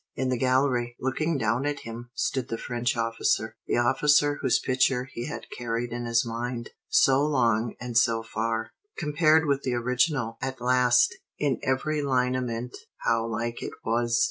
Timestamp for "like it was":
13.27-14.19